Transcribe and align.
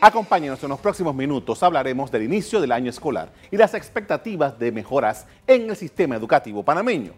Acompáñenos 0.00 0.62
en 0.62 0.68
los 0.68 0.78
próximos 0.78 1.12
minutos, 1.12 1.60
hablaremos 1.60 2.12
del 2.12 2.22
inicio 2.22 2.60
del 2.60 2.70
año 2.70 2.88
escolar 2.88 3.32
y 3.50 3.56
las 3.56 3.74
expectativas 3.74 4.56
de 4.56 4.70
mejoras 4.70 5.26
en 5.44 5.68
el 5.68 5.74
sistema 5.74 6.14
educativo 6.14 6.62
panameño. 6.62 7.14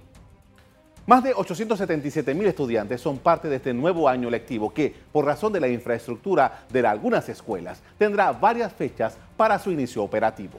Más 1.05 1.23
de 1.23 1.35
877 1.35 2.33
mil 2.33 2.47
estudiantes 2.47 3.03
son 3.03 3.19
parte 3.19 3.51
de 3.51 3.57
este 3.57 3.75
nuevo 3.75 4.09
año 4.09 4.31
lectivo 4.31 4.73
que, 4.73 4.95
por 5.13 5.27
razón 5.27 5.53
de 5.53 5.61
la 5.61 5.69
infraestructura 5.69 6.65
de 6.71 6.87
algunas 6.87 7.29
escuelas, 7.29 7.83
tendrá 7.99 8.33
varias 8.33 8.73
fechas 8.73 9.19
para 9.37 9.59
su 9.59 9.71
inicio 9.71 10.03
operativo. 10.03 10.59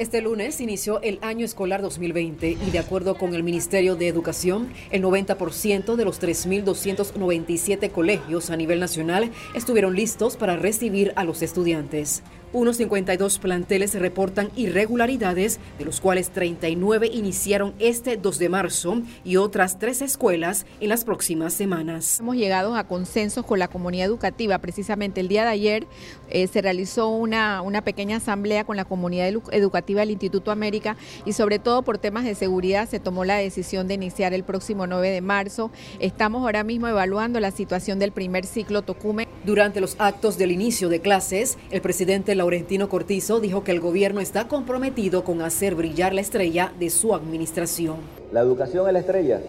Este 0.00 0.22
lunes 0.22 0.62
inició 0.62 1.02
el 1.02 1.18
año 1.20 1.44
escolar 1.44 1.82
2020 1.82 2.52
y 2.52 2.70
de 2.70 2.78
acuerdo 2.78 3.16
con 3.16 3.34
el 3.34 3.42
Ministerio 3.42 3.96
de 3.96 4.08
Educación, 4.08 4.72
el 4.90 5.02
90% 5.02 5.94
de 5.94 6.04
los 6.06 6.22
3.297 6.22 7.90
colegios 7.90 8.48
a 8.48 8.56
nivel 8.56 8.80
nacional 8.80 9.30
estuvieron 9.54 9.94
listos 9.94 10.38
para 10.38 10.56
recibir 10.56 11.12
a 11.16 11.24
los 11.24 11.42
estudiantes. 11.42 12.22
Unos 12.52 12.78
52 12.78 13.38
planteles 13.38 13.94
reportan 13.94 14.50
irregularidades, 14.56 15.60
de 15.78 15.84
los 15.84 16.00
cuales 16.00 16.30
39 16.30 17.06
iniciaron 17.06 17.74
este 17.78 18.16
2 18.16 18.38
de 18.40 18.48
marzo 18.48 19.02
y 19.24 19.36
otras 19.36 19.78
tres 19.78 20.02
escuelas 20.02 20.66
en 20.80 20.88
las 20.88 21.04
próximas 21.04 21.52
semanas. 21.52 22.18
Hemos 22.18 22.34
llegado 22.34 22.74
a 22.74 22.88
consensos 22.88 23.46
con 23.46 23.60
la 23.60 23.68
comunidad 23.68 24.06
educativa. 24.06 24.58
Precisamente 24.58 25.20
el 25.20 25.28
día 25.28 25.44
de 25.44 25.50
ayer 25.50 25.86
eh, 26.28 26.48
se 26.48 26.60
realizó 26.60 27.10
una, 27.10 27.62
una 27.62 27.84
pequeña 27.84 28.16
asamblea 28.16 28.64
con 28.64 28.76
la 28.76 28.84
comunidad 28.84 29.28
educativa 29.52 29.89
del 29.98 30.12
Instituto 30.12 30.50
América 30.50 30.96
y 31.24 31.32
sobre 31.32 31.58
todo 31.58 31.82
por 31.82 31.98
temas 31.98 32.24
de 32.24 32.34
seguridad 32.34 32.88
se 32.88 33.00
tomó 33.00 33.24
la 33.24 33.36
decisión 33.36 33.88
de 33.88 33.94
iniciar 33.94 34.32
el 34.32 34.44
próximo 34.44 34.86
9 34.86 35.10
de 35.10 35.20
marzo. 35.20 35.70
Estamos 35.98 36.42
ahora 36.42 36.62
mismo 36.62 36.86
evaluando 36.86 37.40
la 37.40 37.50
situación 37.50 37.98
del 37.98 38.12
primer 38.12 38.46
ciclo 38.46 38.82
Tocume. 38.82 39.28
Durante 39.44 39.80
los 39.80 39.96
actos 39.98 40.38
del 40.38 40.52
inicio 40.52 40.88
de 40.88 41.00
clases, 41.00 41.58
el 41.70 41.80
presidente 41.80 42.34
Laurentino 42.34 42.88
Cortizo 42.88 43.40
dijo 43.40 43.64
que 43.64 43.72
el 43.72 43.80
gobierno 43.80 44.20
está 44.20 44.48
comprometido 44.48 45.24
con 45.24 45.42
hacer 45.42 45.74
brillar 45.74 46.14
la 46.14 46.20
estrella 46.20 46.72
de 46.78 46.90
su 46.90 47.14
administración. 47.14 47.96
La 48.32 48.40
educación 48.40 48.86
es 48.86 48.92
la 48.92 49.00
estrella. 49.00 49.40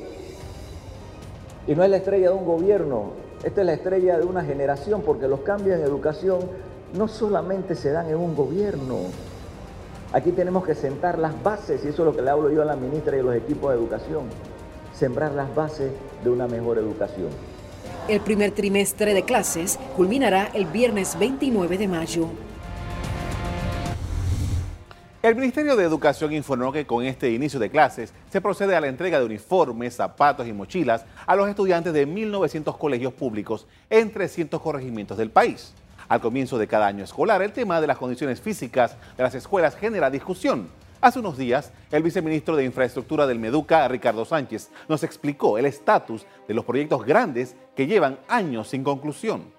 Y 1.68 1.76
no 1.76 1.84
es 1.84 1.90
la 1.90 1.98
estrella 1.98 2.30
de 2.30 2.36
un 2.36 2.46
gobierno, 2.46 3.12
esta 3.44 3.62
es 3.62 3.68
la 3.68 3.74
estrella 3.74 4.18
de 4.18 4.26
una 4.26 4.44
generación, 4.44 5.02
porque 5.02 5.28
los 5.28 5.42
cambios 5.42 5.78
en 5.78 5.86
educación 5.86 6.40
no 6.94 7.08
solamente 7.08 7.76
se 7.76 7.92
dan 7.92 8.10
en 8.10 8.18
un 8.18 8.36
gobierno. 8.36 8.98
Aquí 10.14 10.34
tenemos 10.34 10.66
que 10.66 10.76
sentar 10.76 11.18
las 11.18 11.42
bases, 11.42 11.86
y 11.86 11.88
eso 11.88 12.02
es 12.02 12.06
lo 12.06 12.14
que 12.14 12.22
le 12.22 12.30
hablo 12.30 12.52
yo 12.52 12.62
a 12.62 12.66
la 12.66 12.76
ministra 12.76 13.16
y 13.16 13.22
a 13.22 13.24
los 13.24 13.34
equipos 13.34 13.72
de 13.72 13.78
educación, 13.78 14.26
sembrar 14.94 15.32
las 15.32 15.56
bases 15.56 15.94
de 16.22 16.30
una 16.30 16.50
mejor 16.50 16.78
educación. 16.78 17.30
El 18.10 18.20
primer 18.20 18.52
trimestre 18.52 19.14
de 19.14 19.24
clases 19.24 19.80
culminará 19.96 20.50
el 20.54 20.66
viernes 20.66 21.18
29 21.18 21.78
de 21.78 21.88
mayo. 21.88 22.28
El 25.24 25.36
Ministerio 25.36 25.78
de 25.78 25.86
Educación 25.86 26.34
informó 26.34 26.74
que 26.74 26.86
con 26.86 27.06
este 27.06 27.32
inicio 27.32 27.60
de 27.60 27.70
clases 27.70 28.12
se 28.30 28.42
procede 28.42 28.76
a 28.76 28.82
la 28.82 28.88
entrega 28.88 29.20
de 29.20 29.26
uniformes, 29.26 29.96
zapatos 29.96 30.46
y 30.46 30.52
mochilas 30.52 31.06
a 31.26 31.36
los 31.38 31.48
estudiantes 31.48 31.94
de 31.94 32.06
1.900 32.06 32.78
colegios 32.78 33.14
públicos 33.14 33.66
en 33.90 34.12
300 34.12 34.60
corregimientos 34.60 35.18
del 35.18 35.30
país. 35.30 35.74
Al 36.12 36.20
comienzo 36.20 36.58
de 36.58 36.68
cada 36.68 36.88
año 36.88 37.06
escolar, 37.06 37.42
el 37.42 37.54
tema 37.54 37.80
de 37.80 37.88
las 37.88 37.98
condiciones 37.98 38.42
físicas 38.42 38.98
de 39.16 39.24
las 39.24 39.34
escuelas 39.34 39.78
genera 39.78 40.10
discusión. 40.10 40.68
Hace 41.00 41.20
unos 41.20 41.38
días, 41.38 41.72
el 41.90 42.04
viceministro 42.04 42.58
de 42.58 42.66
Infraestructura 42.66 43.26
del 43.26 43.40
Meduca, 43.40 43.88
Ricardo 43.88 44.26
Sánchez, 44.26 44.72
nos 44.90 45.04
explicó 45.04 45.58
el 45.58 45.66
estatus 45.66 46.26
de 46.50 46.54
los 46.54 46.66
proyectos 46.66 47.06
grandes 47.06 47.56
que 47.78 47.88
llevan 47.88 48.20
años 48.28 48.68
sin 48.68 48.84
conclusión 48.84 49.54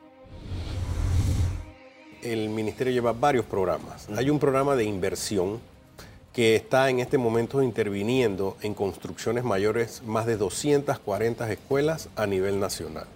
el 2.22 2.50
ministerio 2.50 2.92
lleva 2.92 3.12
varios 3.12 3.46
programas. 3.46 4.08
Hay 4.16 4.30
un 4.30 4.38
programa 4.38 4.76
de 4.76 4.84
inversión 4.84 5.58
que 6.32 6.54
está 6.54 6.88
en 6.88 7.00
este 7.00 7.18
momento 7.18 7.62
interviniendo 7.62 8.56
en 8.60 8.74
construcciones 8.74 9.42
mayores, 9.42 10.02
más 10.04 10.26
de 10.26 10.36
240 10.36 11.50
escuelas 11.50 12.10
a 12.14 12.26
nivel 12.26 12.60
nacional. 12.60 13.06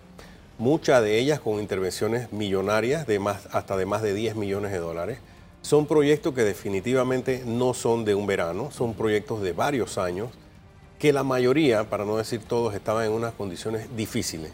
Muchas 0.59 1.03
de 1.03 1.19
ellas 1.19 1.39
con 1.39 1.61
intervenciones 1.61 2.33
millonarias 2.33 3.07
de 3.07 3.19
más, 3.19 3.47
hasta 3.53 3.77
de 3.77 3.85
más 3.85 4.01
de 4.01 4.15
10 4.15 4.37
millones 4.37 4.73
de 4.73 4.79
dólares. 4.79 5.19
Son 5.61 5.87
proyectos 5.87 6.33
que 6.33 6.45
definitivamente 6.45 7.43
no 7.45 7.75
son 7.75 8.07
de 8.07 8.15
un 8.15 8.27
verano, 8.27 8.71
son 8.71 8.95
proyectos 8.95 9.43
de 9.43 9.53
varios 9.53 9.99
años, 9.99 10.31
que 10.99 11.13
la 11.13 11.25
mayoría, 11.25 11.91
para 11.91 12.07
no 12.07 12.17
decir 12.17 12.41
todos, 12.41 12.75
estaban 12.75 13.05
en 13.05 13.13
unas 13.13 13.35
condiciones 13.35 13.95
difíciles. 13.95 14.51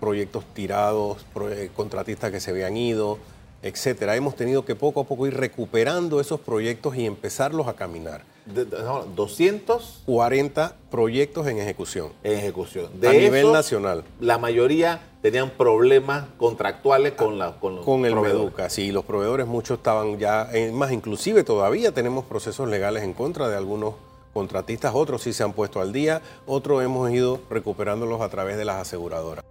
Proyectos 0.00 0.44
tirados, 0.54 1.26
eh, 1.50 1.68
contratistas 1.76 2.30
que 2.30 2.40
se 2.40 2.50
habían 2.50 2.74
ido, 2.74 3.18
etcétera. 3.62 4.16
Hemos 4.16 4.36
tenido 4.36 4.64
que 4.64 4.74
poco 4.74 5.00
a 5.00 5.04
poco 5.04 5.26
ir 5.26 5.34
recuperando 5.34 6.18
esos 6.20 6.40
proyectos 6.40 6.96
y 6.96 7.04
empezarlos 7.06 7.68
a 7.68 7.74
caminar. 7.74 8.22
240 8.44 10.76
proyectos 10.90 11.46
en 11.46 11.58
ejecución. 11.58 12.08
En 12.24 12.32
ejecución. 12.32 12.88
De 13.00 13.08
a 13.08 13.12
nivel 13.12 13.52
nacional. 13.52 14.02
La 14.20 14.38
mayoría 14.38 15.00
tenían 15.22 15.50
problemas 15.50 16.24
contractuales 16.36 17.12
con, 17.12 17.38
la, 17.38 17.60
con, 17.60 17.76
los 17.76 17.84
con 17.84 18.04
el 18.04 18.16
Meduca, 18.16 18.68
sí, 18.68 18.90
los 18.90 19.04
proveedores 19.04 19.46
muchos 19.46 19.78
estaban 19.78 20.18
ya, 20.18 20.50
más 20.72 20.90
inclusive 20.90 21.44
todavía 21.44 21.92
tenemos 21.92 22.24
procesos 22.24 22.68
legales 22.68 23.04
en 23.04 23.12
contra 23.12 23.48
de 23.48 23.56
algunos 23.56 23.94
contratistas, 24.34 24.92
otros 24.94 25.22
sí 25.22 25.32
se 25.32 25.44
han 25.44 25.52
puesto 25.52 25.80
al 25.80 25.92
día, 25.92 26.22
otros 26.46 26.82
hemos 26.82 27.08
ido 27.12 27.38
recuperándolos 27.50 28.20
a 28.20 28.28
través 28.28 28.56
de 28.56 28.64
las 28.64 28.80
aseguradoras. 28.80 29.44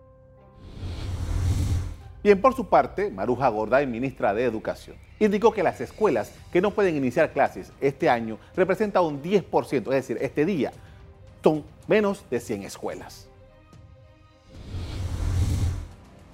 Bien, 2.23 2.39
por 2.39 2.55
su 2.55 2.67
parte, 2.67 3.09
Maruja 3.09 3.47
Gorday, 3.49 3.87
ministra 3.87 4.31
de 4.35 4.43
Educación, 4.43 4.95
indicó 5.19 5.51
que 5.51 5.63
las 5.63 5.81
escuelas 5.81 6.31
que 6.53 6.61
no 6.61 6.69
pueden 6.69 6.95
iniciar 6.95 7.33
clases 7.33 7.71
este 7.81 8.09
año 8.09 8.37
representan 8.55 9.03
un 9.05 9.23
10%, 9.23 9.73
es 9.73 9.83
decir, 9.83 10.19
este 10.21 10.45
día 10.45 10.71
son 11.43 11.63
menos 11.87 12.23
de 12.29 12.39
100 12.39 12.61
escuelas. 12.61 13.30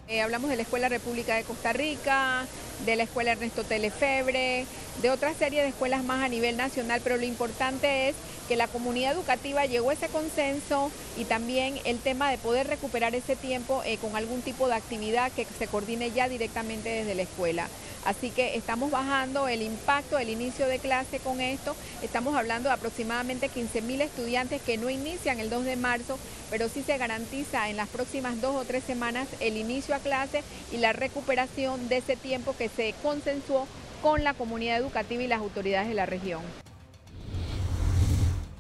Eh, 0.10 0.22
hablamos 0.22 0.50
de 0.50 0.56
la 0.56 0.62
Escuela 0.62 0.88
República 0.88 1.36
de 1.36 1.44
Costa 1.44 1.74
Rica, 1.74 2.46
de 2.86 2.96
la 2.96 3.04
Escuela 3.04 3.34
Ernesto 3.34 3.66
Telefebre, 3.66 4.66
de 5.02 5.10
otra 5.10 5.34
serie 5.34 5.62
de 5.62 5.68
escuelas 5.68 6.06
más 6.06 6.24
a 6.24 6.30
nivel 6.30 6.56
nacional, 6.56 7.02
pero 7.04 7.18
lo 7.18 7.26
importante 7.26 8.08
es 8.08 8.16
que 8.48 8.56
la 8.56 8.70
comunidad 8.70 9.12
educativa 9.12 9.66
llegó 9.66 9.90
a 9.90 9.94
ese 9.94 10.08
consenso 10.08 10.92
y 11.18 11.26
también 11.26 11.78
el 11.84 12.00
tema 12.00 12.32
de 12.32 12.38
poder 12.38 12.68
recuperar 12.68 13.16
ese 13.16 13.36
tiempo 13.36 13.82
eh, 13.84 13.98
con 13.98 14.16
algún 14.16 14.42
tipo 14.42 14.70
de 14.70 14.76
actividad 14.76 15.30
que 15.34 15.46
se 15.60 15.68
coordine 15.68 16.12
ya 16.12 16.30
directamente 16.30 16.88
desde 16.88 17.14
la 17.14 17.24
escuela. 17.24 17.68
Así 18.06 18.30
que 18.30 18.56
estamos 18.56 18.90
bajando 18.90 19.50
el 19.50 19.62
impacto 19.62 20.16
del 20.16 20.30
inicio 20.30 20.66
de 20.68 20.80
clase 20.80 21.20
con 21.20 21.42
esto. 21.42 21.76
Estamos 22.02 22.38
hablando 22.38 22.70
de 22.70 22.76
aproximadamente 22.76 23.50
15 23.50 23.82
mil 23.82 24.00
estudiantes 24.00 24.62
que 24.62 24.78
no 24.78 24.90
inician 24.90 25.42
el 25.42 25.50
2 25.50 25.66
de 25.66 25.76
marzo, 25.76 26.18
pero 26.50 26.70
sí 26.70 26.84
se 26.84 26.98
garantiza 26.98 27.70
en 27.70 27.76
las 27.76 27.90
próximas 27.90 28.40
dos 28.40 28.56
o 28.56 28.64
tres 28.64 28.86
semanas 28.86 29.28
el 29.42 29.58
inicio 29.58 29.94
clase 30.00 30.44
y 30.72 30.78
la 30.78 30.94
recuperación 30.94 31.90
de 31.90 31.98
ese 31.98 32.16
tiempo 32.16 32.56
que 32.58 32.70
se 32.70 32.94
consensuó 33.02 33.68
con 34.02 34.24
la 34.24 34.34
comunidad 34.34 34.78
educativa 34.78 35.24
y 35.24 35.28
las 35.28 35.40
autoridades 35.40 35.88
de 35.88 35.94
la 35.94 36.06
región. 36.06 36.42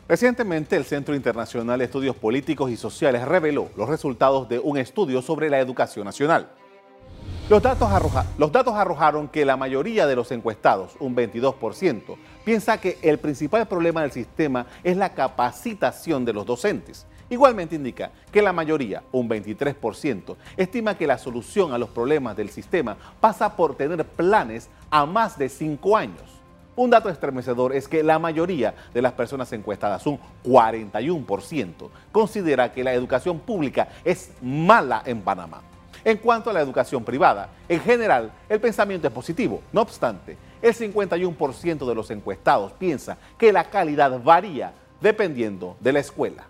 Recientemente, 0.07 0.77
el 0.77 0.85
Centro 0.85 1.15
Internacional 1.15 1.79
de 1.79 1.85
Estudios 1.85 2.15
Políticos 2.15 2.71
y 2.71 2.77
Sociales 2.77 3.25
reveló 3.27 3.69
los 3.75 3.89
resultados 3.89 4.47
de 4.47 4.57
un 4.57 4.77
estudio 4.77 5.21
sobre 5.21 5.49
la 5.49 5.59
educación 5.59 6.05
nacional. 6.05 6.49
Los 7.49 7.61
datos, 7.61 7.89
los 8.37 8.51
datos, 8.51 8.73
arrojaron 8.73 9.27
que 9.29 9.45
la 9.45 9.55
mayoría 9.57 10.05
de 10.05 10.15
los 10.15 10.31
encuestados, 10.31 10.95
un 10.99 11.15
22%, 11.15 12.17
piensa 12.43 12.79
que 12.79 12.97
el 13.01 13.19
principal 13.19 13.67
problema 13.67 14.01
del 14.01 14.11
sistema 14.11 14.65
es 14.83 14.97
la 14.97 15.13
capacitación 15.13 16.25
de 16.25 16.33
los 16.33 16.45
docentes. 16.45 17.05
Igualmente 17.29 17.75
indica 17.75 18.11
que 18.31 18.41
la 18.41 18.53
mayoría, 18.53 19.03
un 19.11 19.27
23%, 19.27 20.35
estima 20.55 20.97
que 20.97 21.07
la 21.07 21.17
solución 21.17 21.73
a 21.73 21.77
los 21.77 21.89
problemas 21.89 22.37
del 22.37 22.49
sistema 22.49 22.96
pasa 23.19 23.55
por 23.55 23.75
tener 23.75 24.05
planes 24.05 24.69
a 24.90 25.05
más 25.05 25.37
de 25.37 25.49
cinco 25.49 25.97
años. 25.97 26.37
Un 26.78 26.91
dato 26.91 27.09
estremecedor 27.09 27.73
es 27.73 27.87
que 27.87 28.03
la 28.03 28.19
mayoría 28.19 28.75
de 28.93 29.02
las 29.02 29.11
personas 29.13 29.52
encuestadas, 29.52 30.05
un 30.05 30.19
41%, 30.46 31.90
considera 32.11 32.72
que 32.72 32.84
la 32.84 32.93
educación 32.93 33.40
pública 33.40 33.90
es 34.05 34.31
mala 34.41 35.02
en 35.05 35.22
Panamá. 35.22 35.61
En 36.05 36.17
cuanto 36.17 36.49
a 36.49 36.53
la 36.53 36.61
educación 36.61 37.03
privada, 37.03 37.49
en 37.67 37.81
general, 37.81 38.31
el 38.47 38.61
pensamiento 38.61 39.07
es 39.07 39.13
positivo. 39.13 39.61
No 39.73 39.81
obstante, 39.81 40.37
el 40.61 40.73
51% 40.73 41.85
de 41.85 41.96
los 41.96 42.11
encuestados 42.11 42.72
piensa 42.73 43.17
que 43.37 43.52
la 43.52 43.69
calidad 43.69 44.22
varía 44.23 44.72
dependiendo 45.02 45.75
de 45.81 45.93
la 45.93 45.99
escuela. 45.99 46.46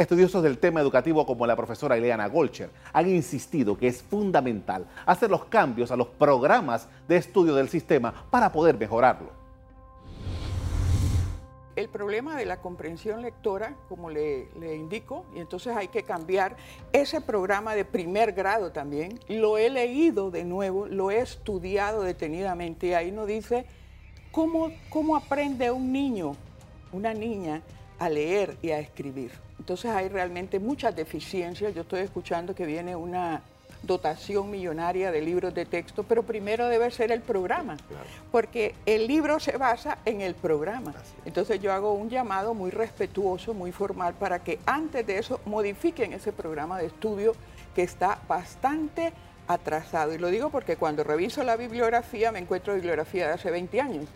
Estudiosos 0.00 0.42
del 0.42 0.56
tema 0.56 0.80
educativo 0.80 1.26
como 1.26 1.46
la 1.46 1.54
profesora 1.54 1.98
Ileana 1.98 2.26
Golcher 2.26 2.70
han 2.94 3.06
insistido 3.06 3.76
que 3.76 3.86
es 3.86 4.02
fundamental 4.02 4.86
hacer 5.04 5.28
los 5.28 5.44
cambios 5.44 5.90
a 5.90 5.96
los 5.96 6.06
programas 6.06 6.88
de 7.06 7.18
estudio 7.18 7.54
del 7.54 7.68
sistema 7.68 8.24
para 8.30 8.50
poder 8.50 8.78
mejorarlo. 8.78 9.28
el 11.76 11.90
problema 11.90 12.34
de 12.34 12.46
la 12.46 12.62
comprensión 12.62 13.20
lectora, 13.20 13.76
como 13.90 14.08
le, 14.08 14.48
indico, 14.74 15.26
y 15.34 15.40
entonces 15.40 15.76
hay 15.76 15.88
que 15.88 16.02
cambiar 16.02 16.56
ese 16.92 17.20
programa 17.20 17.74
de 17.74 17.84
primer 17.84 18.32
grado 18.32 18.72
también. 18.72 19.20
Lo 19.28 19.58
he 19.58 19.68
leído 19.68 20.30
de 20.30 20.44
nuevo, 20.44 20.86
lo 20.86 21.10
he 21.10 21.20
estudiado 21.20 22.02
detenidamente 22.02 22.86
y 22.86 22.94
ahí 22.94 23.12
nos 23.12 23.26
dice 23.26 23.66
cómo, 24.32 24.72
cómo 24.88 25.14
aprende 25.14 25.70
un 25.70 25.92
niño, 25.92 26.36
una 26.92 27.12
niña, 27.12 27.62
a 28.00 28.08
leer 28.08 28.56
y 28.62 28.70
a 28.70 28.80
escribir. 28.80 29.30
Entonces 29.58 29.90
hay 29.90 30.08
realmente 30.08 30.58
muchas 30.58 30.96
deficiencias. 30.96 31.74
Yo 31.74 31.82
estoy 31.82 32.00
escuchando 32.00 32.54
que 32.54 32.66
viene 32.66 32.96
una 32.96 33.42
dotación 33.82 34.50
millonaria 34.50 35.12
de 35.12 35.20
libros 35.20 35.54
de 35.54 35.66
texto, 35.66 36.02
pero 36.02 36.22
primero 36.22 36.68
debe 36.68 36.90
ser 36.90 37.12
el 37.12 37.20
programa, 37.20 37.76
porque 38.32 38.74
el 38.86 39.06
libro 39.06 39.38
se 39.38 39.56
basa 39.56 39.98
en 40.04 40.22
el 40.22 40.34
programa. 40.34 40.94
Entonces 41.24 41.60
yo 41.60 41.72
hago 41.72 41.92
un 41.92 42.08
llamado 42.08 42.54
muy 42.54 42.70
respetuoso, 42.70 43.54
muy 43.54 43.70
formal, 43.70 44.14
para 44.14 44.40
que 44.40 44.58
antes 44.66 45.06
de 45.06 45.18
eso 45.18 45.40
modifiquen 45.44 46.12
ese 46.12 46.32
programa 46.32 46.78
de 46.78 46.86
estudio 46.86 47.34
que 47.74 47.82
está 47.82 48.18
bastante 48.26 49.12
atrasado. 49.46 50.14
Y 50.14 50.18
lo 50.18 50.28
digo 50.28 50.50
porque 50.50 50.76
cuando 50.76 51.04
reviso 51.04 51.42
la 51.42 51.56
bibliografía 51.56 52.32
me 52.32 52.38
encuentro 52.38 52.74
bibliografía 52.74 53.28
de 53.28 53.34
hace 53.34 53.50
20 53.50 53.80
años. 53.80 54.06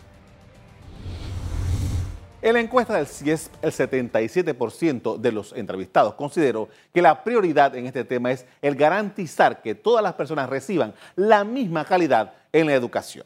En 2.45 2.53
la 2.53 2.59
encuesta 2.59 2.93
del 2.93 3.07
CIES, 3.07 3.49
el 3.63 3.71
77% 3.71 5.17
de 5.17 5.31
los 5.31 5.51
entrevistados 5.53 6.13
consideró 6.13 6.69
que 6.93 7.01
la 7.01 7.23
prioridad 7.23 7.75
en 7.75 7.87
este 7.87 8.03
tema 8.03 8.31
es 8.31 8.45
el 8.61 8.75
garantizar 8.75 9.63
que 9.63 9.73
todas 9.73 10.03
las 10.03 10.13
personas 10.13 10.47
reciban 10.47 10.93
la 11.15 11.43
misma 11.43 11.85
calidad 11.85 12.33
en 12.53 12.67
la 12.67 12.75
educación. 12.75 13.25